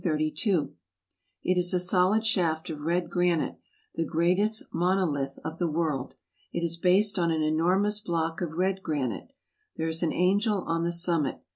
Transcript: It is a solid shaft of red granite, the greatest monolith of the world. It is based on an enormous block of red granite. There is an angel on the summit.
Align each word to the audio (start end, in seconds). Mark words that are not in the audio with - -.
It 0.03 0.39
is 1.59 1.75
a 1.75 1.79
solid 1.79 2.25
shaft 2.25 2.71
of 2.71 2.81
red 2.81 3.07
granite, 3.11 3.57
the 3.93 4.03
greatest 4.03 4.63
monolith 4.73 5.37
of 5.45 5.59
the 5.59 5.67
world. 5.69 6.15
It 6.51 6.63
is 6.63 6.75
based 6.75 7.19
on 7.19 7.29
an 7.29 7.43
enormous 7.43 7.99
block 7.99 8.41
of 8.41 8.53
red 8.53 8.81
granite. 8.81 9.31
There 9.75 9.87
is 9.87 10.01
an 10.01 10.11
angel 10.11 10.63
on 10.63 10.83
the 10.83 10.91
summit. 10.91 11.43